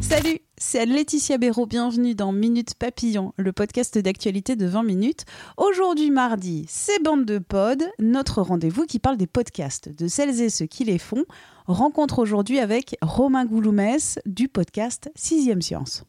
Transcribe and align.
Salut, 0.00 0.38
c'est 0.56 0.86
Laetitia 0.86 1.36
Béraud. 1.36 1.66
Bienvenue 1.66 2.14
dans 2.14 2.32
Minute 2.32 2.74
Papillon, 2.74 3.34
le 3.36 3.52
podcast 3.52 3.98
d'actualité 3.98 4.56
de 4.56 4.64
20 4.64 4.82
minutes. 4.82 5.24
Aujourd'hui, 5.58 6.10
mardi, 6.10 6.64
c'est 6.68 7.02
Bande 7.02 7.26
de 7.26 7.38
Pod, 7.38 7.84
notre 7.98 8.40
rendez-vous 8.40 8.86
qui 8.86 8.98
parle 8.98 9.18
des 9.18 9.26
podcasts, 9.26 9.90
de 9.94 10.08
celles 10.08 10.40
et 10.40 10.48
ceux 10.48 10.64
qui 10.64 10.84
les 10.84 10.96
font. 10.96 11.24
Rencontre 11.66 12.18
aujourd'hui 12.18 12.60
avec 12.60 12.96
Romain 13.02 13.44
Gouloumès 13.44 14.18
du 14.24 14.48
podcast 14.48 15.10
Sixième 15.14 15.60
Science. 15.60 16.04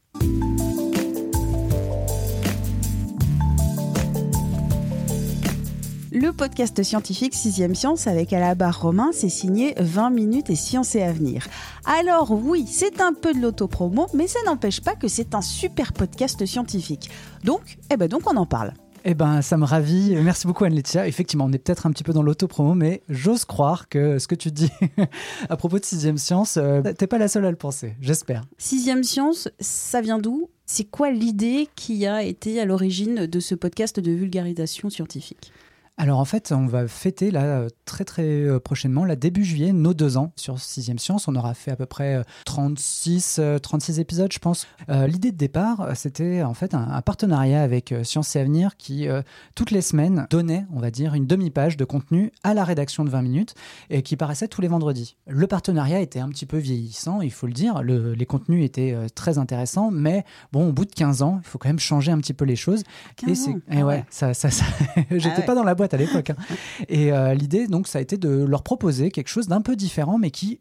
Le 6.19 6.31
podcast 6.31 6.81
scientifique 6.81 7.35
6 7.35 7.75
Science 7.75 8.07
avec 8.07 8.33
à 8.33 8.39
la 8.39 8.55
barre 8.55 8.81
Romain, 8.81 9.11
c'est 9.13 9.29
signé 9.29 9.75
20 9.77 10.09
minutes 10.09 10.49
et 10.49 10.55
science 10.55 10.95
et 10.95 11.03
avenir. 11.03 11.47
Alors 11.85 12.31
oui, 12.31 12.65
c'est 12.67 13.01
un 13.01 13.13
peu 13.13 13.35
de 13.35 13.39
l'autopromo, 13.39 14.07
mais 14.15 14.25
ça 14.25 14.39
n'empêche 14.47 14.81
pas 14.81 14.95
que 14.95 15.07
c'est 15.07 15.35
un 15.35 15.43
super 15.43 15.93
podcast 15.93 16.43
scientifique. 16.43 17.11
Donc, 17.43 17.77
eh 17.93 17.97
ben 17.97 18.07
donc 18.07 18.23
on 18.25 18.35
en 18.35 18.47
parle. 18.47 18.73
Eh 19.05 19.13
ben, 19.13 19.43
ça 19.43 19.57
me 19.57 19.63
ravit. 19.63 20.15
Merci 20.15 20.47
beaucoup, 20.47 20.65
Anne-Laetitia. 20.65 21.07
Effectivement, 21.07 21.45
on 21.45 21.51
est 21.51 21.59
peut-être 21.59 21.85
un 21.85 21.91
petit 21.91 22.03
peu 22.03 22.13
dans 22.13 22.23
l'autopromo, 22.23 22.73
mais 22.73 23.03
j'ose 23.09 23.45
croire 23.45 23.87
que 23.87 24.17
ce 24.17 24.27
que 24.27 24.33
tu 24.33 24.49
dis 24.49 24.71
à 25.49 25.55
propos 25.55 25.77
de 25.77 25.85
Sixième 25.85 26.17
Science, 26.17 26.57
euh, 26.57 26.81
t'es 26.97 27.05
pas 27.05 27.19
la 27.19 27.27
seule 27.27 27.45
à 27.45 27.51
le 27.51 27.57
penser, 27.57 27.93
j'espère. 28.01 28.41
Sixième 28.57 29.03
Science, 29.03 29.49
ça 29.59 30.01
vient 30.01 30.17
d'où? 30.17 30.49
C'est 30.65 30.85
quoi 30.85 31.11
l'idée 31.11 31.69
qui 31.75 32.07
a 32.07 32.23
été 32.23 32.59
à 32.59 32.65
l'origine 32.65 33.27
de 33.27 33.39
ce 33.39 33.53
podcast 33.53 33.99
de 33.99 34.11
vulgarisation 34.11 34.89
scientifique? 34.89 35.51
Alors 35.99 36.19
en 36.19 36.25
fait, 36.25 36.51
on 36.51 36.67
va 36.67 36.87
fêter 36.87 37.31
là 37.31 37.43
euh, 37.43 37.69
très 37.85 38.05
très 38.05 38.21
euh, 38.23 38.59
prochainement, 38.59 39.03
là 39.03 39.15
début 39.15 39.43
juillet, 39.43 39.73
nos 39.73 39.95
deux 39.95 40.15
ans 40.17 40.31
sur 40.35 40.59
Sixième 40.59 40.99
Science. 40.99 41.27
On 41.27 41.35
aura 41.35 41.55
fait 41.55 41.71
à 41.71 41.75
peu 41.75 41.87
près 41.87 42.21
36, 42.45 43.37
euh, 43.39 43.57
36 43.57 43.99
épisodes, 43.99 44.31
je 44.31 44.37
pense. 44.37 44.67
L'idée 44.89 45.31
de 45.31 45.37
départ, 45.37 45.89
c'était 45.95 46.43
en 46.43 46.53
fait 46.53 46.73
un, 46.73 47.01
partenariat 47.01 47.61
avec 47.61 47.93
Science 48.03 48.35
et 48.35 48.39
Avenir 48.39 48.77
qui, 48.77 49.07
toutes 49.55 49.71
les 49.71 49.81
semaines, 49.81 50.27
donnait, 50.29 50.65
on 50.73 50.79
va 50.79 50.91
dire, 50.91 51.13
une 51.13 51.25
demi-page 51.27 51.77
de 51.77 51.83
contenu 51.83 52.31
à 52.43 52.53
la 52.53 52.63
rédaction 52.63 53.03
de 53.03 53.09
20 53.09 53.21
minutes 53.21 53.55
et 53.89 54.01
qui 54.01 54.15
paraissait 54.15 54.47
tous 54.47 54.61
les 54.61 54.67
vendredis. 54.67 55.17
Le 55.27 55.45
partenariat 55.47 55.99
était 55.99 56.19
un 56.19 56.29
petit 56.29 56.45
peu 56.45 56.57
vieillissant, 56.57 57.21
il 57.21 57.31
faut 57.31 57.47
le 57.47 57.53
dire. 57.53 57.81
les 57.83 58.25
contenus 58.25 58.63
étaient 58.65 58.95
très 59.15 59.37
intéressants, 59.37 59.91
mais 59.91 60.23
bon, 60.53 60.69
au 60.69 60.71
bout 60.71 60.85
de 60.85 60.93
15 60.93 61.21
ans, 61.21 61.39
il 61.43 61.47
faut 61.47 61.57
quand 61.57 61.69
même 61.69 61.79
changer 61.79 62.11
un 62.11 62.19
petit 62.19 62.33
peu 62.33 62.45
les 62.45 62.55
choses. 62.55 62.83
15 63.17 63.29
et 63.29 63.35
c'est, 63.35 63.49
ans. 63.51 63.55
et 63.55 63.61
Ah 63.71 63.75
ouais, 63.77 63.83
ouais. 63.83 64.05
ça, 64.09 64.33
ça, 64.33 64.49
ça- 64.49 64.65
j'étais 65.11 65.29
Ah 65.35 65.39
ouais. 65.39 65.45
pas 65.45 65.55
dans 65.55 65.63
la 65.63 65.75
boîte 65.75 65.86
à 65.93 65.97
l'époque. 65.97 66.29
hein. 66.31 66.35
Et 66.89 67.11
euh, 67.11 67.33
l'idée, 67.33 67.67
donc, 67.67 67.87
ça 67.87 67.99
a 67.99 68.01
été 68.01 68.17
de 68.17 68.29
leur 68.29 68.63
proposer 68.63 69.11
quelque 69.11 69.29
chose 69.29 69.47
d'un 69.47 69.61
peu 69.61 69.75
différent, 69.75 70.17
mais 70.17 70.31
qui 70.31 70.59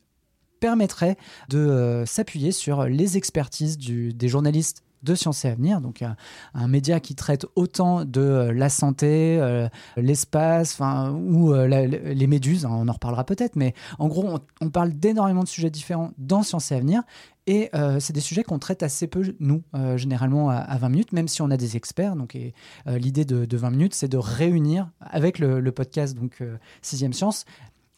permettrait 0.61 1.17
de 1.51 1.59
euh, 1.59 2.07
s'appuyer 2.07 2.51
sur 2.53 2.85
les 2.85 3.17
expertises 3.19 3.77
du- 3.77 4.15
des 4.15 4.29
journalistes 4.29 4.83
de 5.03 5.15
Sciences 5.15 5.45
et 5.45 5.49
Avenir, 5.49 5.81
donc 5.81 6.03
un, 6.03 6.69
média 6.69 7.01
qui 7.01 7.15
traite 7.15 7.47
autant 7.55 8.05
de 8.05 8.21
euh, 8.21 8.53
la 8.53 8.69
santé, 8.69 9.39
euh, 9.41 9.69
l'espace, 9.97 10.79
ou 10.81 11.53
euh, 11.53 11.67
les 11.67 12.27
méduses, 12.27 12.67
hein, 12.67 12.71
on 12.73 12.89
en 12.89 12.93
reparlera 12.93 13.25
peut-être, 13.25 13.57
mais 13.57 13.75
en 13.99 14.09
gros, 14.09 14.39
on, 14.61 14.71
parle 14.71 14.93
d'énormément 14.93 15.43
de 15.43 15.49
sujets 15.49 15.71
différents 15.71 16.11
dans 16.19 16.43
Sciences 16.43 16.73
et 16.73 16.77
Avenir, 16.77 17.03
et 17.49 17.71
c'est 18.01 18.13
des 18.13 18.21
sujets 18.21 18.43
qu'on 18.43 18.59
traite 18.59 18.83
assez 18.83 19.07
peu, 19.07 19.23
nous, 19.39 19.63
généralement 19.95 20.51
à, 20.51 20.57
à 20.57 20.79
20 20.79 20.89
minutes, 20.89 21.13
même 21.13 21.29
si 21.29 21.43
on 21.43 21.51
a 21.53 21.57
des 21.57 21.77
experts. 21.77 22.17
Donc, 22.17 22.37
l'idée 22.87 23.25
de, 23.25 23.45
de 23.45 23.57
20 23.57 23.71
minutes, 23.71 23.95
c'est 23.95 24.09
de 24.09 24.17
réunir 24.17 24.91
avec 25.01 25.39
le, 25.39 25.73
podcast, 25.73 26.17
donc 26.17 26.41
euh, 26.41 26.57
Sixième 26.83 27.13
Science, 27.13 27.45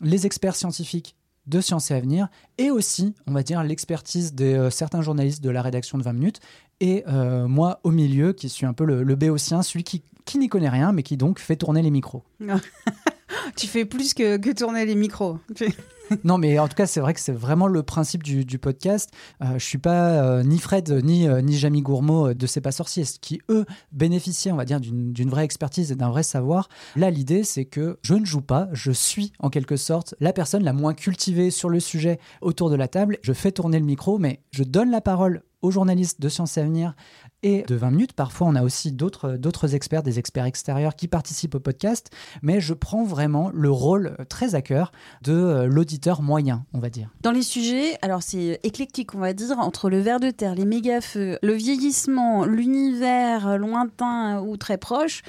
les 0.01 0.27
experts 0.27 0.57
scientifiques 0.57 1.17
de 1.47 1.61
Sciences 1.61 1.91
et 1.91 1.95
Avenir, 1.95 2.29
et 2.59 2.71
aussi, 2.71 3.15
on 3.27 3.33
va 3.33 3.43
dire, 3.43 3.63
l'expertise 3.63 4.35
de 4.35 4.69
certains 4.71 5.01
journalistes 5.01 5.43
de 5.43 5.49
la 5.49 5.63
rédaction 5.63 5.97
de 5.97 6.03
20 6.03 6.13
minutes, 6.13 6.41
et 6.81 7.05
euh, 7.09 7.49
moi 7.49 7.81
au 7.85 7.91
milieu, 7.91 8.33
qui 8.33 8.49
suis 8.49 8.67
un 8.67 8.73
peu 8.73 8.85
le, 8.85 9.03
le 9.03 9.15
béotien, 9.17 9.63
celui 9.63 9.85
qui, 9.85 10.03
qui 10.25 10.39
n'y 10.39 10.49
connaît 10.49 10.69
rien, 10.69 10.93
mais 10.93 11.03
qui 11.03 11.17
donc 11.17 11.39
fait 11.39 11.57
tourner 11.57 11.83
les 11.83 11.91
micros. 11.91 12.23
Tu 13.57 13.67
fais 13.67 13.85
plus 13.85 14.15
que, 14.15 14.37
que 14.37 14.51
tourner 14.51 14.87
les 14.87 14.95
micros. 14.95 15.39
Non, 16.25 16.39
mais 16.39 16.59
en 16.59 16.69
tout 16.69 16.75
cas, 16.75 16.87
c'est 16.87 17.01
vrai 17.01 17.15
que 17.15 17.21
c'est 17.21 17.33
vraiment 17.33 17.67
le 17.67 17.83
principe 17.83 18.23
du, 18.23 18.45
du 18.45 18.59
podcast. 18.59 19.11
Euh, 19.43 19.59
je 19.59 19.65
suis 19.65 19.79
pas 19.79 20.23
euh, 20.23 20.43
ni 20.43 20.59
Fred 20.59 20.91
ni, 21.05 21.29
euh, 21.29 21.43
ni 21.43 21.57
Jamie 21.57 21.83
Gourmaud 21.83 22.33
de 22.33 22.47
C'est 22.47 22.61
pas 22.61 22.73
sorcier, 22.73 23.05
qui 23.21 23.41
eux 23.51 23.67
bénéficiaient, 23.93 24.53
on 24.53 24.57
va 24.57 24.65
dire, 24.65 24.81
d'une 24.81 25.29
vraie 25.29 25.45
expertise 25.45 25.93
et 25.93 25.97
d'un 25.97 26.09
vrai 26.09 26.23
savoir. 26.23 26.69
Là, 26.97 27.11
l'idée, 27.11 27.45
c'est 27.45 27.67
que 27.67 27.99
je 28.03 28.15
ne 28.15 28.25
joue 28.25 28.41
pas, 28.41 28.69
je 28.73 28.91
suis 28.91 29.33
en 29.39 29.51
quelque 29.51 29.77
sorte 29.77 30.15
la 30.21 30.33
personne 30.33 30.65
la 30.65 30.73
moins 30.73 30.95
cultivée 30.95 31.51
sur 31.51 31.69
le 31.69 31.81
sujet 31.81 32.19
autour 32.41 32.71
de 32.71 32.77
la 32.77 32.89
table. 32.89 33.19
Je 33.23 33.33
fais 33.33 33.53
tourner 33.53 33.79
le 33.79 33.85
micro, 33.85 34.19
mais 34.19 34.41
je 34.51 34.65
donne 34.65 34.91
la 34.91 35.01
parole 35.01 35.43
aux 35.63 35.71
journalistes 35.71 36.21
de 36.21 36.29
Sciences 36.29 36.57
et 36.57 36.61
Avenir 36.61 36.95
et 37.43 37.63
de 37.63 37.75
20 37.75 37.91
minutes. 37.91 38.13
Parfois, 38.13 38.47
on 38.47 38.55
a 38.55 38.63
aussi 38.63 38.93
d'autres 38.93 39.75
experts, 39.75 40.03
des 40.03 40.19
experts 40.19 40.45
extérieurs 40.45 40.97
qui 40.97 41.09
participent 41.09 41.55
au 41.55 41.61
podcast, 41.61 42.11
mais 42.43 42.61
je 42.61 42.75
prends 42.75 43.05
vraiment 43.05 43.51
le 43.53 43.71
rôle 43.71 44.17
très 44.29 44.55
à 44.55 44.63
cœur 44.63 44.93
de 45.23 45.33
euh, 45.33 45.67
l'auditeur 45.67 46.23
moyen, 46.23 46.65
on 46.73 46.79
va 46.79 46.91
dire. 46.91 47.11
Dans 47.23 47.33
les 47.33 47.43
sujets, 47.43 47.97
alors 48.03 48.23
c'est 48.23 48.61
éclectique, 48.63 49.15
on 49.15 49.19
va 49.19 49.33
dire, 49.33 49.59
entre 49.59 49.91
le 49.91 50.01
ver 50.01 50.21
de 50.21 50.31
terre, 50.31 50.55
les 50.55 50.65
méga-feux, 50.65 51.39
le 51.43 51.53
vieillissement, 51.53 52.45
l'univers 52.45 53.59
lointain 53.59 54.41
ou 54.41 54.57
très 54.57 54.79
proche. 54.79 55.23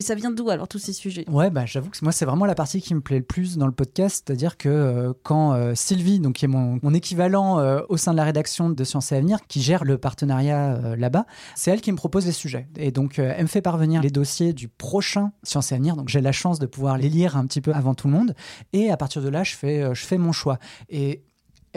Ça 0.00 0.14
vient 0.14 0.30
d'où 0.30 0.48
alors 0.48 0.68
tous 0.68 0.78
ces 0.78 0.92
sujets? 0.92 1.24
Ouais, 1.28 1.50
bah, 1.50 1.66
j'avoue 1.66 1.90
que 1.90 1.98
moi, 2.02 2.12
c'est 2.12 2.24
vraiment 2.24 2.46
la 2.46 2.54
partie 2.54 2.80
qui 2.80 2.94
me 2.94 3.00
plaît 3.00 3.18
le 3.18 3.24
plus 3.24 3.58
dans 3.58 3.66
le 3.66 3.72
podcast. 3.72 4.24
C'est-à-dire 4.24 4.56
que 4.56 4.68
euh, 4.68 5.12
quand 5.24 5.52
euh, 5.54 5.74
Sylvie, 5.74 6.20
donc, 6.20 6.34
qui 6.34 6.44
est 6.44 6.48
mon, 6.48 6.78
équivalent 6.94 7.58
euh, 7.58 7.80
au 7.88 7.96
sein 7.96 8.12
de 8.12 8.16
la 8.16 8.24
rédaction 8.24 8.70
de 8.70 8.84
Sciences 8.84 9.10
et 9.12 9.16
Avenir, 9.16 9.40
qui 9.48 9.60
gère 9.60 9.84
le 9.84 9.98
partenariat 9.98 10.96
là-bas, 10.96 11.26
c'est 11.54 11.70
elle 11.70 11.80
qui 11.80 11.90
me 11.90 11.96
propose 11.96 12.26
les 12.26 12.32
sujets. 12.32 12.68
Et 12.76 12.92
donc, 12.92 13.18
elle 13.18 13.42
me 13.42 13.48
fait 13.48 13.62
parvenir 13.62 14.00
les 14.00 14.10
dossiers 14.10 14.52
du 14.52 14.68
prochain 14.68 15.32
Sciences 15.42 15.72
et 15.72 15.74
Avenir. 15.74 15.96
Donc, 15.96 16.08
j'ai 16.08 16.20
la 16.20 16.32
chance 16.32 16.58
de 16.58 16.66
pouvoir 16.66 16.96
les 16.96 17.08
lire 17.08 17.36
un 17.36 17.46
petit 17.46 17.60
peu 17.60 17.72
avant 17.72 17.94
tout 17.94 18.06
le 18.06 18.14
monde. 18.14 18.34
Et 18.72 18.90
à 18.90 18.96
partir 18.96 19.20
de 19.20 19.28
là, 19.28 19.42
je 19.42 19.54
fais, 19.54 19.94
je 19.94 20.04
fais 20.04 20.18
mon 20.18 20.32
choix. 20.32 20.58
Et 20.88 21.24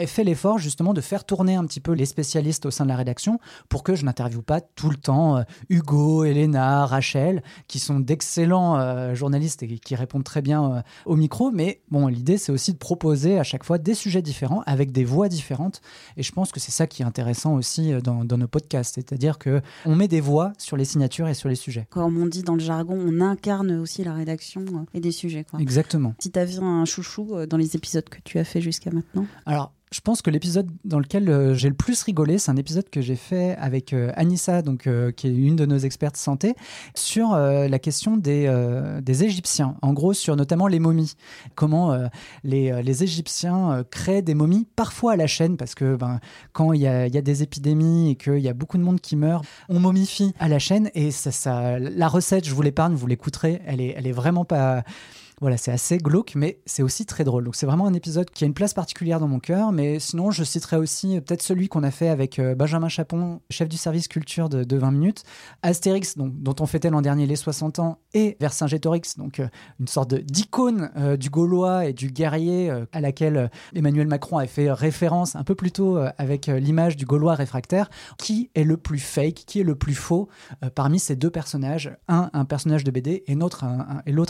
fait 0.06 0.24
l'effort 0.24 0.58
justement 0.58 0.94
de 0.94 1.00
faire 1.00 1.24
tourner 1.24 1.54
un 1.54 1.64
petit 1.64 1.80
peu 1.80 1.92
les 1.92 2.06
spécialistes 2.06 2.66
au 2.66 2.70
sein 2.70 2.84
de 2.84 2.88
la 2.88 2.96
rédaction 2.96 3.38
pour 3.68 3.82
que 3.82 3.94
je 3.94 4.04
n'interviewe 4.04 4.42
pas 4.42 4.60
tout 4.60 4.90
le 4.90 4.96
temps 4.96 5.36
euh, 5.36 5.42
Hugo, 5.68 6.24
Elena, 6.24 6.86
Rachel, 6.86 7.42
qui 7.68 7.78
sont 7.78 8.00
d'excellents 8.00 8.78
euh, 8.78 9.14
journalistes 9.14 9.62
et 9.62 9.78
qui 9.78 9.94
répondent 9.94 10.24
très 10.24 10.42
bien 10.42 10.64
euh, 10.64 10.82
au 11.06 11.16
micro. 11.16 11.50
Mais 11.50 11.82
bon, 11.90 12.06
l'idée, 12.06 12.38
c'est 12.38 12.52
aussi 12.52 12.72
de 12.72 12.78
proposer 12.78 13.38
à 13.38 13.44
chaque 13.44 13.64
fois 13.64 13.78
des 13.78 13.94
sujets 13.94 14.22
différents 14.22 14.62
avec 14.66 14.92
des 14.92 15.04
voix 15.04 15.28
différentes. 15.28 15.80
Et 16.16 16.22
je 16.22 16.32
pense 16.32 16.52
que 16.52 16.60
c'est 16.60 16.72
ça 16.72 16.86
qui 16.86 17.02
est 17.02 17.04
intéressant 17.04 17.54
aussi 17.54 17.92
dans, 18.02 18.24
dans 18.24 18.38
nos 18.38 18.48
podcasts. 18.48 18.94
C'est-à-dire 18.94 19.38
que 19.38 19.60
on 19.84 19.94
met 19.94 20.08
des 20.08 20.20
voix 20.20 20.52
sur 20.58 20.76
les 20.76 20.84
signatures 20.84 21.28
et 21.28 21.34
sur 21.34 21.48
les 21.48 21.54
sujets. 21.54 21.86
Comme 21.90 22.18
on 22.18 22.26
dit 22.26 22.42
dans 22.42 22.54
le 22.54 22.60
jargon, 22.60 22.98
on 22.98 23.20
incarne 23.20 23.72
aussi 23.72 24.04
la 24.04 24.14
rédaction 24.14 24.64
et 24.94 25.00
des 25.00 25.12
sujets. 25.12 25.44
Quoi. 25.48 25.60
Exactement. 25.60 26.14
Si 26.18 26.30
tu 26.30 26.38
avais 26.38 26.58
un 26.58 26.84
chouchou 26.84 27.46
dans 27.46 27.56
les 27.56 27.76
épisodes 27.76 28.08
que 28.08 28.18
tu 28.24 28.38
as 28.38 28.44
fait 28.44 28.60
jusqu'à 28.60 28.90
maintenant 28.90 29.26
Alors, 29.46 29.72
je 29.92 30.00
pense 30.00 30.22
que 30.22 30.30
l'épisode 30.30 30.70
dans 30.84 30.98
lequel 30.98 31.28
euh, 31.28 31.54
j'ai 31.54 31.68
le 31.68 31.74
plus 31.74 32.02
rigolé, 32.02 32.38
c'est 32.38 32.50
un 32.50 32.56
épisode 32.56 32.88
que 32.88 33.02
j'ai 33.02 33.14
fait 33.14 33.54
avec 33.58 33.92
euh, 33.92 34.10
Anissa, 34.16 34.62
donc, 34.62 34.86
euh, 34.86 35.12
qui 35.12 35.28
est 35.28 35.34
une 35.34 35.54
de 35.54 35.66
nos 35.66 35.78
expertes 35.78 36.16
santé, 36.16 36.54
sur 36.94 37.36
la 37.36 37.78
question 37.78 38.16
des, 38.16 38.46
Égyptiens, 39.22 39.76
en 39.82 39.92
gros 39.92 40.14
sur 40.14 40.36
notamment 40.36 40.66
les 40.66 40.78
momies. 40.78 41.14
Comment 41.54 41.96
les, 42.44 43.02
Égyptiens 43.02 43.84
créent 43.90 44.22
des 44.22 44.34
momies, 44.34 44.66
parfois 44.76 45.12
à 45.12 45.16
la 45.16 45.26
chaîne, 45.26 45.56
parce 45.56 45.74
que 45.74 45.96
ben, 45.96 46.20
quand 46.52 46.72
il 46.72 46.80
y 46.80 46.86
a, 46.86 47.08
des 47.08 47.42
épidémies 47.42 48.10
et 48.10 48.16
qu'il 48.16 48.38
y 48.38 48.48
a 48.48 48.54
beaucoup 48.54 48.78
de 48.78 48.82
monde 48.82 49.00
qui 49.00 49.16
meurt, 49.16 49.44
on 49.68 49.78
momifie 49.78 50.32
à 50.38 50.48
la 50.48 50.58
chaîne, 50.58 50.90
et 50.94 51.10
ça, 51.10 51.78
la 51.78 52.08
recette, 52.08 52.46
je 52.46 52.54
vous 52.54 52.62
l'épargne, 52.62 52.94
vous 52.94 53.06
l'écouterez, 53.06 53.60
elle 53.66 53.80
est, 53.80 53.94
elle 53.96 54.06
est 54.06 54.12
vraiment 54.12 54.44
pas... 54.44 54.82
Voilà, 55.42 55.56
c'est 55.56 55.72
assez 55.72 55.98
glauque, 55.98 56.34
mais 56.36 56.60
c'est 56.66 56.84
aussi 56.84 57.04
très 57.04 57.24
drôle. 57.24 57.42
Donc 57.42 57.56
c'est 57.56 57.66
vraiment 57.66 57.88
un 57.88 57.94
épisode 57.94 58.30
qui 58.30 58.44
a 58.44 58.46
une 58.46 58.54
place 58.54 58.74
particulière 58.74 59.18
dans 59.18 59.26
mon 59.26 59.40
cœur. 59.40 59.72
Mais 59.72 59.98
sinon, 59.98 60.30
je 60.30 60.44
citerai 60.44 60.76
aussi 60.76 61.16
euh, 61.16 61.20
peut-être 61.20 61.42
celui 61.42 61.68
qu'on 61.68 61.82
a 61.82 61.90
fait 61.90 62.08
avec 62.08 62.38
euh, 62.38 62.54
Benjamin 62.54 62.88
Chapon, 62.88 63.40
chef 63.50 63.68
du 63.68 63.76
service 63.76 64.06
culture 64.06 64.48
de, 64.48 64.62
de 64.62 64.76
20 64.76 64.92
minutes, 64.92 65.24
Astérix, 65.62 66.16
dont 66.16 66.54
on 66.60 66.66
fêtait 66.66 66.90
l'an 66.90 67.02
dernier 67.02 67.26
les 67.26 67.34
60 67.34 67.80
ans, 67.80 67.98
et 68.14 68.36
Vercingétorix, 68.38 69.16
donc 69.16 69.40
euh, 69.40 69.48
une 69.80 69.88
sorte 69.88 70.14
d'icône 70.14 70.90
du 71.18 71.28
Gaulois 71.28 71.86
et 71.86 71.92
du 71.92 72.12
guerrier 72.12 72.70
à 72.92 73.00
laquelle 73.00 73.50
Emmanuel 73.74 74.06
Macron 74.06 74.38
a 74.38 74.46
fait 74.46 74.70
référence 74.70 75.34
un 75.34 75.42
peu 75.42 75.56
plus 75.56 75.72
tôt 75.72 75.98
avec 76.18 76.46
l'image 76.46 76.96
du 76.96 77.04
Gaulois 77.04 77.34
réfractaire. 77.34 77.90
Qui 78.18 78.50
est 78.54 78.64
le 78.64 78.76
plus 78.76 78.98
fake, 78.98 79.44
qui 79.46 79.60
est 79.60 79.64
le 79.64 79.74
plus 79.74 79.94
faux 79.94 80.28
parmi 80.74 80.98
ces 80.98 81.16
deux 81.16 81.30
personnages? 81.30 81.96
Un, 82.06 82.30
un 82.32 82.44
personnage 82.44 82.84
de 82.84 82.90
BD 82.90 83.24
et 83.26 83.34
l'autre 83.34 83.64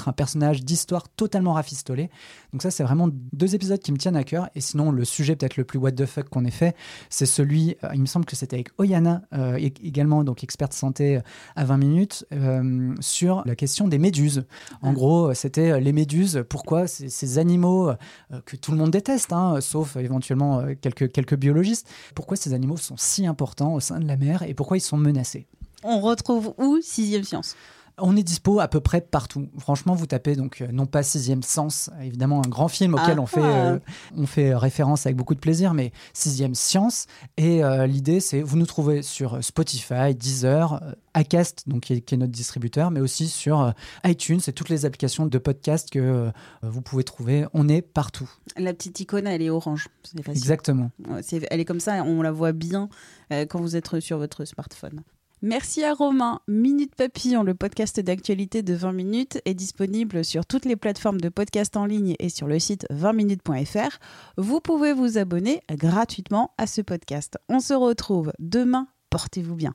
un 0.09 0.13
personnage 0.13 0.65
d'histoire 0.65 1.02
l'histoire 1.03 1.09
totalement 1.17 1.53
rafistolée. 1.55 2.11
Donc 2.53 2.63
ça, 2.63 2.71
c'est 2.71 2.83
vraiment 2.83 3.09
deux 3.11 3.55
épisodes 3.55 3.81
qui 3.81 3.93
me 3.93 3.99
tiennent 3.99 4.17
à 4.17 4.25
cœur. 4.25 4.49
Et 4.55 4.61
sinon, 4.61 4.91
le 4.91 5.05
sujet 5.05 5.37
peut-être 5.37 5.57
le 5.57 5.65
plus 5.65 5.79
what 5.79 5.93
the 5.93 6.07
fuck 6.07 6.29
qu'on 6.29 6.45
ait 6.45 6.51
fait, 6.51 6.77
c'est 7.11 7.27
celui, 7.27 7.77
euh, 7.85 7.89
il 7.95 8.01
me 8.01 8.07
semble 8.07 8.25
que 8.25 8.37
c'était 8.37 8.57
avec 8.57 8.69
Oyana, 8.79 9.23
euh, 9.33 9.57
également 9.57 10.25
donc 10.25 10.43
experte 10.45 10.73
santé 10.73 11.21
à 11.57 11.65
20 11.65 11.77
minutes, 11.77 12.27
euh, 12.33 12.95
sur 13.01 13.43
la 13.47 13.57
question 13.57 13.89
des 13.89 13.99
méduses. 13.99 14.45
En 14.83 14.93
gros, 14.93 15.35
c'était 15.35 15.81
les 15.81 15.93
méduses, 15.93 16.45
pourquoi 16.49 16.87
ces, 16.87 17.09
ces 17.09 17.39
animaux 17.39 17.93
euh, 18.33 18.41
que 18.45 18.57
tout 18.57 18.73
le 18.73 18.79
monde 18.79 18.91
déteste, 18.91 19.33
hein, 19.33 19.61
sauf 19.61 19.97
éventuellement 19.97 20.61
euh, 20.61 20.75
quelques, 20.81 21.11
quelques 21.13 21.37
biologistes, 21.37 21.89
pourquoi 22.15 22.37
ces 22.37 22.55
animaux 22.55 22.77
sont 22.77 22.97
si 22.97 23.27
importants 23.27 23.75
au 23.75 23.81
sein 23.81 23.99
de 24.01 24.07
la 24.07 24.17
mer 24.17 24.43
et 24.43 24.55
pourquoi 24.55 24.77
ils 24.77 24.81
sont 24.81 24.97
menacés? 24.97 25.47
On 25.83 26.01
retrouve 26.01 26.55
où 26.59 26.79
Sixième 26.81 27.25
Science? 27.25 27.57
On 27.99 28.17
est 28.17 28.23
dispo 28.23 28.59
à 28.61 28.69
peu 28.69 28.81
près 28.81 29.01
partout. 29.01 29.49
Franchement, 29.59 29.95
vous 29.95 30.07
tapez 30.07 30.35
donc 30.35 30.61
euh, 30.61 30.69
non 30.73 30.87
pas 30.87 31.03
Sixième 31.03 31.43
Sens, 31.43 31.91
évidemment 32.03 32.39
un 32.45 32.49
grand 32.49 32.69
film 32.69 32.95
auquel 32.95 33.19
Ah. 33.19 33.23
on, 33.23 33.27
fait, 33.27 33.43
euh, 33.43 33.79
on 34.17 34.27
fait 34.27 34.55
référence 34.55 35.07
avec 35.07 35.17
beaucoup 35.17 35.35
de 35.35 35.41
plaisir, 35.41 35.75
mais 35.75 35.93
Sixième 36.15 36.55
Science. 36.55 37.07
Et 37.37 37.63
euh, 37.63 37.87
l'idée, 37.87 38.21
c'est 38.21 38.41
vous 38.41 38.57
nous 38.57 38.67
trouvez 38.67 39.03
sur 39.03 39.43
Spotify, 39.45 40.15
Deezer, 40.15 40.81
Acast, 41.15 41.69
donc 41.69 41.83
qui 41.83 41.93
est, 41.95 42.01
qui 42.01 42.15
est 42.15 42.19
notre 42.19 42.33
distributeur, 42.33 42.91
mais 42.91 43.01
aussi 43.01 43.29
sur 43.29 43.73
iTunes 44.05 44.41
et 44.47 44.53
toutes 44.53 44.71
les 44.71 44.87
applications 44.87 45.27
de 45.27 45.39
podcast 45.39 45.91
que 45.91 45.99
euh, 45.99 46.31
vous 46.63 46.81
pouvez 46.81 47.05
trouver. 47.05 47.47
On 47.53 47.69
est 47.69 47.83
partout. 47.83 48.31
La 48.57 48.73
petite 48.73 48.99
icône, 49.01 49.27
elle 49.27 49.43
est 49.43 49.51
orange. 49.51 49.89
Exactement. 50.29 50.91
Elle 51.51 51.61
est 51.61 51.65
comme 51.65 51.81
ça, 51.81 52.03
on 52.05 52.23
la 52.23 52.33
voit 52.33 52.53
bien 52.53 52.89
quand 53.31 53.61
vous 53.61 53.77
êtes 53.77 54.01
sur 54.01 54.19
votre 54.19 54.45
smartphone. 54.45 55.03
Merci 55.43 55.83
à 55.83 55.93
Romain. 55.93 56.39
Minute 56.47 56.95
Papillon, 56.95 57.43
le 57.43 57.55
podcast 57.55 57.99
d'actualité 57.99 58.63
de 58.63 58.75
20 58.75 58.93
minutes, 58.93 59.43
est 59.45 59.55
disponible 59.55 60.25
sur 60.25 60.47
toutes 60.47 60.65
les 60.65 60.77
plateformes 60.77 61.21
de 61.21 61.29
podcast 61.29 61.77
en 61.77 61.85
ligne 61.85 62.15
et 62.21 62.29
sur 62.29 62.47
le 62.47 62.61
site 62.61 62.87
20minutes.fr. 62.93 63.99
Vous 64.37 64.61
pouvez 64.61 64.93
vous 64.93 65.19
abonner 65.19 65.61
gratuitement 65.69 66.55
à 66.59 66.69
ce 66.69 66.81
podcast. 66.81 67.39
On 67.49 67.59
se 67.59 67.75
retrouve 67.75 68.33
demain. 68.39 68.87
Portez-vous 69.11 69.57
bien. 69.57 69.75